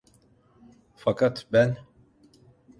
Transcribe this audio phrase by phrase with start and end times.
[0.95, 1.77] Fakat ben…